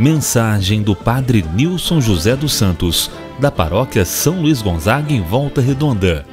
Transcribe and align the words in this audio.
Mensagem 0.00 0.82
do 0.82 0.96
Padre 0.96 1.42
Nilson 1.42 2.00
José 2.00 2.34
dos 2.34 2.54
Santos, 2.54 3.10
da 3.38 3.50
Paróquia 3.50 4.02
São 4.02 4.40
Luís 4.40 4.62
Gonzaga, 4.62 5.12
em 5.12 5.20
Volta 5.20 5.60
Redonda. 5.60 6.24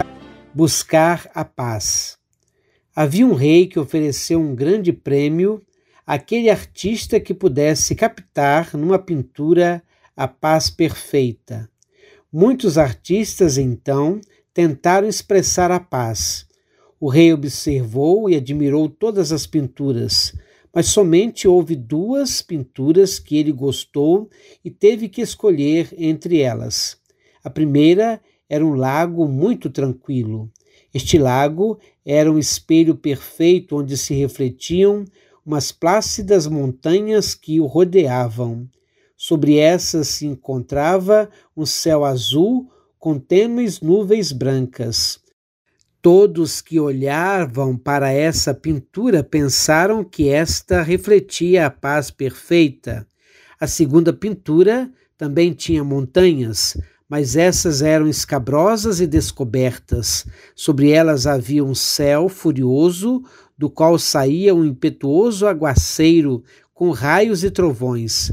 Buscar 0.54 1.30
a 1.36 1.44
paz. 1.44 2.18
Havia 2.96 3.28
um 3.28 3.34
rei 3.34 3.68
que 3.68 3.78
ofereceu 3.78 4.40
um 4.40 4.56
grande 4.56 4.94
prêmio 4.94 5.62
àquele 6.06 6.50
artista 6.50 7.20
que 7.20 7.34
pudesse 7.34 7.94
captar 7.94 8.70
numa 8.74 8.98
pintura 8.98 9.84
a 10.16 10.30
paz 10.30 10.70
perfeita. 10.70 11.70
Muitos 12.32 12.78
artistas, 12.78 13.58
então, 13.58 14.22
tentaram 14.54 15.10
expressar 15.10 15.72
a 15.72 15.80
paz. 15.82 16.48
O 17.02 17.10
rei 17.10 17.34
observou 17.34 18.30
e 18.30 18.38
admirou 18.38 18.88
todas 18.88 19.34
as 19.34 19.46
pinturas 19.46 20.34
mas 20.74 20.88
somente 20.88 21.48
houve 21.48 21.76
duas 21.76 22.42
pinturas 22.42 23.20
que 23.20 23.38
ele 23.38 23.52
gostou 23.52 24.30
e 24.64 24.70
teve 24.70 25.10
que 25.10 25.22
escolher 25.22 25.90
entre 25.98 26.42
elas. 26.42 26.98
A 27.44 27.50
primeira 27.50 28.22
era 28.50 28.66
um 28.66 28.74
lago 28.74 29.28
muito 29.28 29.70
tranquilo. 29.70 30.50
Este 30.94 31.18
lago 31.18 31.80
era 32.06 32.32
um 32.32 32.40
espelho 32.40 32.96
perfeito 32.96 33.78
onde 33.78 33.98
se 33.98 34.14
refletiam 34.14 35.06
umas 35.46 35.72
plácidas 35.72 36.48
montanhas 36.48 37.34
que 37.34 37.60
o 37.60 37.66
rodeavam. 37.66 38.68
Sobre 39.16 39.58
essas 39.58 40.08
se 40.10 40.26
encontrava 40.26 41.30
um 41.56 41.66
céu 41.66 42.04
azul 42.06 42.70
com 43.00 43.18
tênues 43.18 43.82
nuvens 43.82 44.32
brancas. 44.32 45.20
Todos 46.10 46.62
que 46.62 46.80
olhavam 46.80 47.76
para 47.76 48.10
essa 48.14 48.54
pintura 48.54 49.22
pensaram 49.22 50.06
que 50.06 50.30
esta 50.30 50.82
refletia 50.82 51.66
a 51.66 51.70
paz 51.70 52.10
perfeita. 52.10 53.06
A 53.60 53.68
segunda 53.68 54.14
pintura 54.14 54.90
também 55.18 55.52
tinha 55.52 55.84
montanhas, 55.84 56.78
mas 57.10 57.36
essas 57.36 57.82
eram 57.82 58.08
escabrosas 58.08 59.02
e 59.02 59.06
descobertas. 59.06 60.26
Sobre 60.56 60.92
elas 60.92 61.28
havia 61.28 61.62
um 61.62 61.76
céu 61.76 62.30
furioso, 62.30 63.22
do 63.58 63.70
qual 63.70 64.00
saía 64.00 64.56
um 64.56 64.64
impetuoso 64.64 65.46
aguaceiro 65.46 66.42
com 66.74 66.90
raios 66.92 67.44
e 67.44 67.52
trovões. 67.52 68.32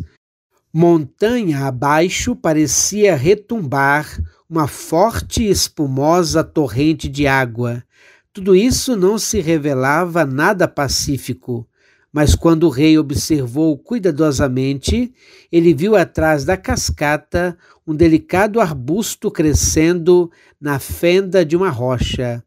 Montanha 0.76 1.68
abaixo 1.68 2.34
parecia 2.34 3.14
retumbar 3.14 4.20
uma 4.50 4.66
forte 4.66 5.44
e 5.44 5.48
espumosa 5.48 6.42
torrente 6.42 7.08
de 7.08 7.28
água. 7.28 7.84
Tudo 8.32 8.56
isso 8.56 8.96
não 8.96 9.16
se 9.16 9.40
revelava 9.40 10.26
nada 10.26 10.66
pacífico, 10.66 11.64
mas 12.12 12.34
quando 12.34 12.64
o 12.64 12.70
rei 12.70 12.98
observou 12.98 13.78
cuidadosamente, 13.78 15.14
ele 15.52 15.72
viu 15.72 15.94
atrás 15.94 16.44
da 16.44 16.56
cascata 16.56 17.56
um 17.86 17.94
delicado 17.94 18.60
arbusto 18.60 19.30
crescendo 19.30 20.28
na 20.60 20.80
fenda 20.80 21.44
de 21.44 21.56
uma 21.56 21.70
rocha. 21.70 22.42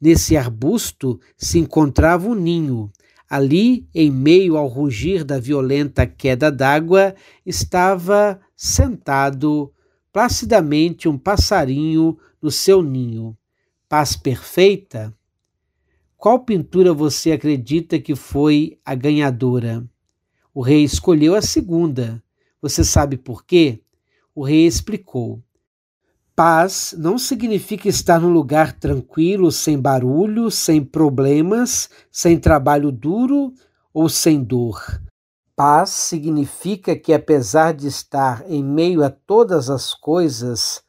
Nesse 0.00 0.34
arbusto 0.34 1.20
se 1.36 1.58
encontrava 1.58 2.26
um 2.26 2.34
ninho. 2.34 2.90
Ali, 3.28 3.88
em 3.92 4.10
meio 4.10 4.56
ao 4.56 4.68
rugir 4.68 5.24
da 5.24 5.38
violenta 5.38 6.06
queda 6.06 6.50
d'água, 6.50 7.14
estava 7.44 8.40
sentado 8.54 9.72
placidamente 10.12 11.08
um 11.08 11.18
passarinho 11.18 12.16
no 12.40 12.50
seu 12.50 12.82
ninho. 12.82 13.36
Paz 13.88 14.16
perfeita? 14.16 15.12
Qual 16.16 16.40
pintura 16.44 16.94
você 16.94 17.32
acredita 17.32 17.98
que 17.98 18.14
foi 18.14 18.78
a 18.84 18.94
ganhadora? 18.94 19.84
O 20.54 20.62
rei 20.62 20.82
escolheu 20.82 21.34
a 21.34 21.42
segunda. 21.42 22.22
Você 22.62 22.82
sabe 22.82 23.16
por 23.16 23.44
quê? 23.44 23.82
O 24.34 24.42
rei 24.42 24.66
explicou. 24.66 25.42
Paz 26.36 26.94
não 26.98 27.16
significa 27.16 27.88
estar 27.88 28.20
num 28.20 28.30
lugar 28.30 28.74
tranquilo, 28.74 29.50
sem 29.50 29.80
barulho, 29.80 30.50
sem 30.50 30.84
problemas, 30.84 31.88
sem 32.12 32.38
trabalho 32.38 32.92
duro 32.92 33.54
ou 33.90 34.06
sem 34.06 34.44
dor. 34.44 35.00
Paz 35.56 35.88
significa 35.88 36.94
que, 36.94 37.14
apesar 37.14 37.72
de 37.72 37.86
estar 37.86 38.44
em 38.50 38.62
meio 38.62 39.02
a 39.02 39.08
todas 39.08 39.70
as 39.70 39.94
coisas, 39.94 40.82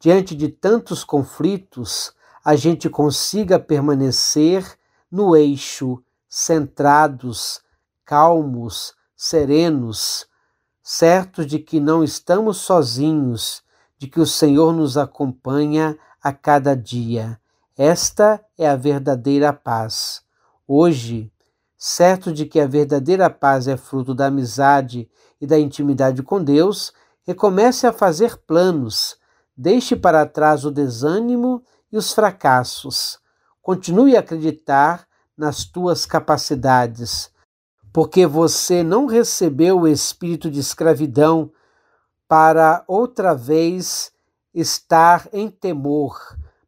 diante 0.00 0.34
de 0.34 0.48
tantos 0.48 1.04
conflitos, 1.04 2.14
a 2.42 2.56
gente 2.56 2.88
consiga 2.88 3.58
permanecer 3.58 4.64
no 5.12 5.36
eixo, 5.36 6.02
centrados, 6.26 7.60
calmos, 8.02 8.94
serenos, 9.14 10.26
certos 10.82 11.46
de 11.46 11.58
que 11.58 11.80
não 11.80 12.02
estamos 12.02 12.56
sozinhos, 12.56 13.65
de 13.98 14.06
que 14.06 14.20
o 14.20 14.26
Senhor 14.26 14.72
nos 14.72 14.96
acompanha 14.96 15.98
a 16.22 16.32
cada 16.32 16.76
dia. 16.76 17.40
Esta 17.76 18.42
é 18.56 18.68
a 18.68 18.76
verdadeira 18.76 19.52
paz. 19.52 20.22
Hoje, 20.66 21.32
certo 21.76 22.32
de 22.32 22.46
que 22.46 22.58
a 22.58 22.66
verdadeira 22.66 23.30
paz 23.30 23.68
é 23.68 23.76
fruto 23.76 24.14
da 24.14 24.26
amizade 24.26 25.08
e 25.40 25.46
da 25.46 25.58
intimidade 25.58 26.22
com 26.22 26.42
Deus, 26.42 26.92
recomece 27.26 27.86
a 27.86 27.92
fazer 27.92 28.36
planos, 28.38 29.16
deixe 29.56 29.94
para 29.94 30.26
trás 30.26 30.64
o 30.64 30.70
desânimo 30.70 31.62
e 31.92 31.96
os 31.96 32.12
fracassos. 32.12 33.18
Continue 33.60 34.16
a 34.16 34.20
acreditar 34.20 35.06
nas 35.36 35.64
tuas 35.64 36.06
capacidades, 36.06 37.30
porque 37.92 38.26
você 38.26 38.82
não 38.82 39.06
recebeu 39.06 39.80
o 39.80 39.88
espírito 39.88 40.50
de 40.50 40.60
escravidão 40.60 41.50
para 42.28 42.84
outra 42.86 43.34
vez 43.34 44.12
estar 44.52 45.28
em 45.32 45.48
temor, 45.48 46.18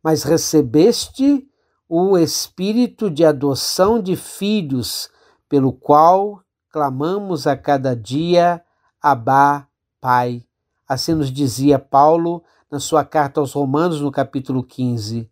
mas 0.03 0.23
recebeste 0.23 1.49
o 1.89 2.19
espírito 2.19 3.11
de 3.11 3.25
adoção 3.25 4.01
de 4.01 4.15
filhos, 4.15 5.11
pelo 5.49 5.73
qual 5.73 6.43
clamamos 6.71 7.47
a 7.47 7.57
cada 7.57 7.97
dia, 7.97 8.63
Abá, 9.01 9.67
Pai. 10.01 10.45
Assim 10.87 11.15
nos 11.15 11.33
dizia 11.33 11.79
Paulo 11.79 12.43
na 12.71 12.79
sua 12.79 13.05
carta 13.05 13.41
aos 13.41 13.53
Romanos, 13.53 14.01
no 14.01 14.13
capítulo 14.13 14.63
15. 14.63 15.31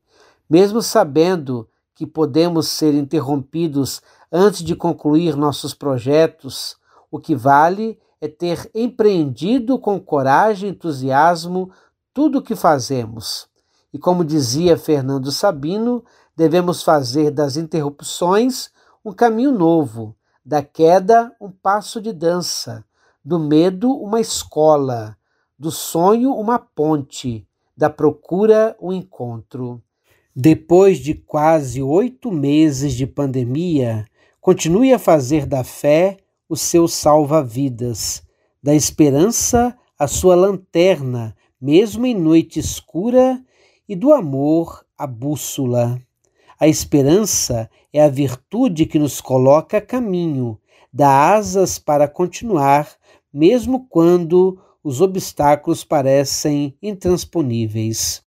Mesmo 0.49 0.81
sabendo 0.81 1.69
que 1.95 2.07
podemos 2.07 2.69
ser 2.69 2.95
interrompidos 2.95 4.01
antes 4.33 4.63
de 4.63 4.75
concluir 4.75 5.37
nossos 5.37 5.75
projetos, 5.75 6.77
o 7.11 7.19
que 7.19 7.35
vale 7.35 7.99
é 8.21 8.29
ter 8.29 8.71
empreendido 8.75 9.79
com 9.79 10.01
coragem 10.01 10.71
e 10.71 10.73
entusiasmo 10.73 11.71
tudo 12.13 12.39
o 12.39 12.43
que 12.43 12.57
fazemos. 12.57 13.49
E 13.93 13.99
como 13.99 14.25
dizia 14.25 14.77
Fernando 14.77 15.31
Sabino, 15.31 16.05
devemos 16.37 16.83
fazer 16.83 17.31
das 17.31 17.57
interrupções 17.57 18.71
um 19.05 19.13
caminho 19.13 19.53
novo, 19.53 20.17
da 20.45 20.63
queda 20.63 21.35
um 21.41 21.51
passo 21.51 22.01
de 22.01 22.13
dança, 22.13 22.85
do 23.25 23.39
medo 23.39 23.91
uma 23.93 24.21
escola, 24.21 25.17
do 25.59 25.71
sonho 25.71 26.35
uma 26.35 26.59
ponte, 26.59 27.47
da 27.77 27.91
procura 27.91 28.77
um 28.81 28.93
encontro. 28.93 29.83
Depois 30.35 30.99
de 30.99 31.15
quase 31.15 31.83
oito 31.83 32.31
meses 32.31 32.95
de 32.95 33.07
pandemia, 33.07 34.05
continue 34.41 34.93
a 34.93 34.99
fazer 34.99 35.47
da 35.47 35.65
fé 35.65 36.19
o 36.49 36.57
seu 36.57 36.87
salva-vidas, 36.87 38.23
da 38.63 38.75
esperança 38.75 39.77
a 39.99 40.07
sua 40.07 40.35
lanterna, 40.35 41.35
mesmo 41.61 42.05
em 42.05 42.15
noite 42.15 42.59
escura, 42.59 43.43
e 43.89 43.95
do 43.95 44.13
amor 44.13 44.85
a 44.99 45.07
bússola. 45.07 46.01
A 46.59 46.67
esperança 46.67 47.71
é 47.93 48.03
a 48.03 48.09
virtude 48.09 48.87
que 48.87 48.99
nos 48.99 49.21
coloca 49.21 49.79
a 49.79 49.81
caminho, 49.81 50.59
dá 50.93 51.35
asas 51.35 51.79
para 51.79 52.09
continuar, 52.09 52.89
mesmo 53.33 53.87
quando 53.89 54.59
os 54.83 55.01
obstáculos 55.01 55.85
parecem 55.85 56.77
intransponíveis. 56.83 58.23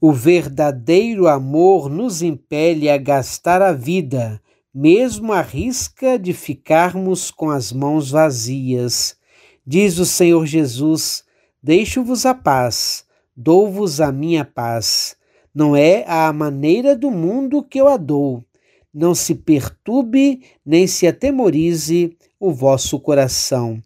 O 0.00 0.12
verdadeiro 0.12 1.26
amor 1.26 1.88
nos 1.88 2.22
impele 2.22 2.90
a 2.90 2.98
gastar 2.98 3.62
a 3.62 3.72
vida, 3.72 4.40
mesmo 4.74 5.32
à 5.32 5.40
risca 5.40 6.18
de 6.18 6.32
ficarmos 6.32 7.30
com 7.30 7.48
as 7.48 7.70
mãos 7.72 8.10
vazias. 8.10 9.16
Diz 9.64 9.98
o 9.98 10.04
Senhor 10.04 10.44
Jesus: 10.44 11.22
Deixo-vos 11.62 12.26
a 12.26 12.34
paz, 12.34 13.04
dou-vos 13.36 14.00
a 14.00 14.10
minha 14.10 14.44
paz. 14.44 15.16
Não 15.54 15.76
é 15.76 16.04
a 16.08 16.32
maneira 16.32 16.96
do 16.96 17.10
mundo 17.10 17.62
que 17.62 17.80
eu 17.80 17.86
a 17.86 17.96
dou. 17.96 18.44
Não 18.92 19.14
se 19.14 19.36
perturbe 19.36 20.42
nem 20.66 20.86
se 20.86 21.06
atemorize 21.06 22.16
o 22.40 22.52
vosso 22.52 22.98
coração. 22.98 23.80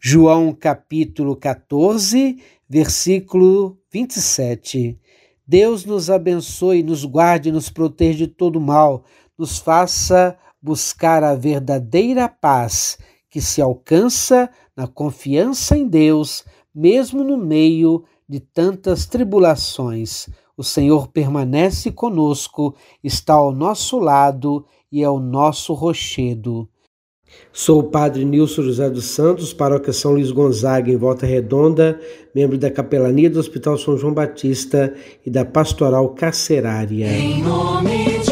João 0.00 0.52
capítulo 0.52 1.36
14, 1.36 2.38
versículo 2.68 3.78
27. 3.92 4.98
Deus 5.46 5.84
nos 5.84 6.08
abençoe, 6.10 6.82
nos 6.82 7.04
guarde, 7.04 7.52
nos 7.52 7.68
proteja 7.68 8.18
de 8.18 8.26
todo 8.26 8.60
mal, 8.60 9.04
nos 9.42 9.58
faça 9.58 10.38
buscar 10.62 11.24
a 11.24 11.34
verdadeira 11.34 12.28
paz 12.28 12.96
que 13.28 13.40
se 13.40 13.60
alcança 13.60 14.48
na 14.76 14.86
confiança 14.86 15.76
em 15.76 15.88
Deus, 15.88 16.44
mesmo 16.72 17.24
no 17.24 17.36
meio 17.36 18.04
de 18.28 18.38
tantas 18.38 19.04
tribulações. 19.04 20.28
O 20.56 20.62
Senhor 20.62 21.08
permanece 21.08 21.90
conosco, 21.90 22.76
está 23.02 23.34
ao 23.34 23.50
nosso 23.50 23.98
lado 23.98 24.64
e 24.92 25.02
é 25.02 25.10
o 25.10 25.18
nosso 25.18 25.74
rochedo. 25.74 26.68
Sou 27.52 27.80
o 27.80 27.84
Padre 27.90 28.24
Nilson 28.24 28.62
José 28.62 28.88
dos 28.88 29.06
Santos, 29.06 29.52
paróquia 29.52 29.92
São 29.92 30.12
Luís 30.12 30.30
Gonzaga, 30.30 30.92
em 30.92 30.96
Volta 30.96 31.26
Redonda, 31.26 31.98
membro 32.32 32.56
da 32.56 32.70
capelania 32.70 33.28
do 33.28 33.40
Hospital 33.40 33.76
São 33.76 33.96
João 33.96 34.14
Batista 34.14 34.94
e 35.26 35.30
da 35.30 35.44
Pastoral 35.44 36.10
Carcerária. 36.10 37.08
Em 37.08 37.42
nome 37.42 38.20
de 38.20 38.31